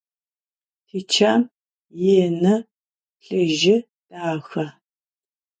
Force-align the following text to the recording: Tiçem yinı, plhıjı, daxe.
Tiçem 0.87 1.41
yinı, 1.99 2.55
plhıjı, 3.21 3.77
daxe. 4.09 4.65